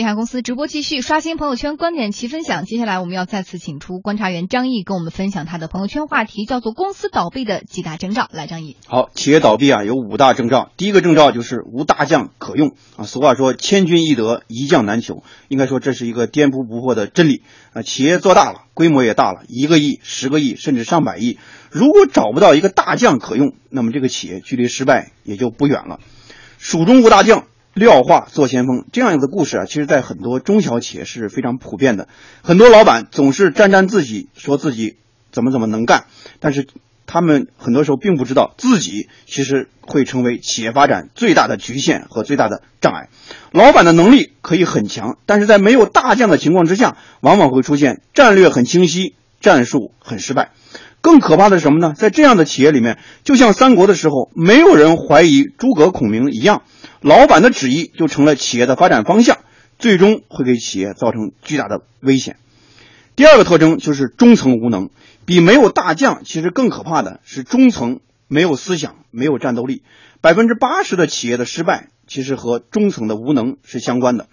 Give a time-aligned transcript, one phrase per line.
[0.00, 2.64] 天下公司直播继续，刷新朋友圈观点齐分享。
[2.64, 8.26] 接下来我们要再次请出观察员张毅，跟我们分享他的朋友圈话题，叫做“公司倒闭的几大征兆”。
[8.32, 8.78] 来，张毅。
[8.86, 10.70] 好，企业倒闭啊，有五大征兆。
[10.78, 13.04] 第一个征兆就是无大将可用啊。
[13.04, 17.42] 俗话说“千军易得，一将难求”，应该说这是一个颠扑不破的真理
[17.74, 17.82] 啊。
[17.82, 21.38] 企业做大了，规模也大了，一个亿、十个亿，甚至上百亿，
[21.70, 26.00] 如果找不到一个大将可用，那么这个企业距离失败也就不远了。
[26.56, 27.44] 蜀中无大将。
[27.74, 32.08] 廖化做先锋这样的故事啊，其实，在很多中小企业是非常普遍的。
[32.42, 34.96] 很多老板总是沾沾自喜，说自己
[35.30, 36.06] 怎么怎么能干，
[36.40, 36.66] 但是
[37.06, 43.08] 他们很多时候并不知道自己其实会成为企业发展最大的局限和最大的障碍。
[43.52, 50.50] 老板的能力可以很强，但是在没有大将的情况之下，往往会出现战略很清晰，战术很失败。
[51.00, 51.94] 更可怕的是什么呢？
[51.96, 56.62] 在这样的企业里面，就像三国的时候，没有人怀疑诸葛孔明一样。
[57.00, 59.38] 老板的旨意就成了企业的发展方向，
[59.78, 62.36] 最终会给企业造成巨大的危险。
[63.16, 64.90] 第二个特征就是中层无能，
[65.24, 69.82] 比没有大将其实更可怕的是中层没有思想、没有战斗力。
[70.20, 74.28] 百分之八十的企业的失败其实和中层的无能是相关的。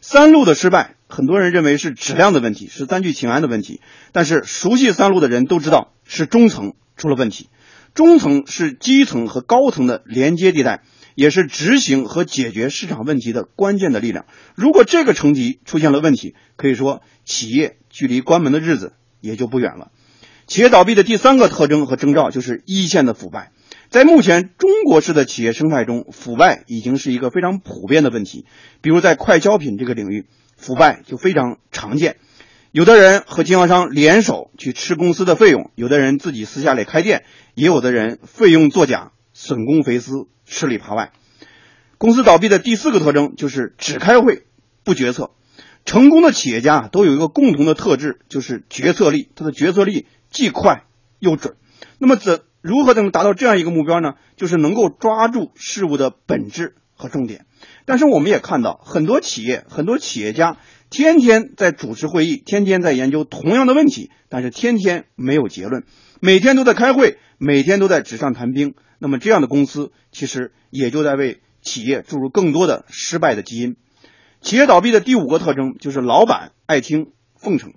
[0.00, 3.80] 三鹿的失败，很多人认为是质量的问题，是三聚氰胺的问题，
[4.12, 7.48] 但是熟悉三鹿的人都知道是中层出了问题。
[7.94, 10.82] 中层是基层和高层的连接地带。
[11.14, 14.26] 也是执行和解决市场问题的关键的力量。
[14.54, 19.90] 如果这个层级出现了问题，可以说企业距离关门的日子也就不远了。
[20.46, 23.52] 企业倒闭的第三个特征和征兆就是一线的腐败。
[23.88, 28.46] 在目前中国式的企业生态中，腐败已经是一个非常普遍的问题。
[28.80, 30.26] 比如在快消品这个领域，
[30.56, 32.16] 腐败就非常常见。
[32.70, 39.12] 有的人和经销商联手去吃公司的费用，有的人自己私下里开店，也有的人费用作假，
[39.44, 40.28] 损公肥私。
[40.44, 41.12] 吃里扒外，
[41.96, 44.44] 公司倒闭的第四个特征就是只开会
[44.84, 45.30] 不决策。
[45.86, 49.30] 成功的企业家都有一个共同的特质，就是决策力。
[49.34, 50.84] 他的决策力既快
[51.20, 51.54] 又准。
[51.98, 54.14] 那么，怎如何能达到这样一个目标呢？
[54.36, 57.46] 就是能够抓住事物的本质和重点。
[57.86, 60.58] 但是，我们也看到很多企业、很多企业家
[60.92, 65.84] 天天在主持会议，天天在研究同样的问题，但是天天没有结论，
[66.20, 68.74] 每天都在开会，每天都在纸上谈兵。
[68.98, 73.76] 那么这样的公司其实也就在为企业注入更多的失败的基因。
[74.42, 77.72] 企业倒闭的第五个特征就是老板爱听奉承，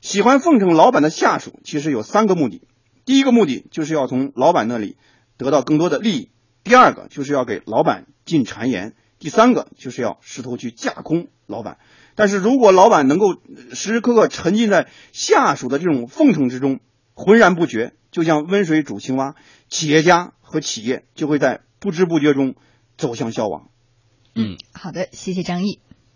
[0.00, 2.62] 喜欢奉承老板的下属，其实有三个目的。
[3.04, 4.96] 第一个目的就是要从老板那里
[5.36, 6.28] 得到更多的利益；
[6.62, 11.78] 第二个就是要给老板进谗言；第三个就是要试图去架空老板。
[12.16, 13.34] 但是如果老板能够
[13.70, 16.80] 时时刻刻沉浸在下属的这种奉承之中，
[17.14, 19.36] 浑然不觉，就像温水煮青蛙，
[19.68, 20.32] 企业家。
[20.52, 22.56] 和企业就会在不知不觉中
[22.96, 23.70] 走向消亡。
[24.34, 25.78] 嗯，好的，谢谢张毅。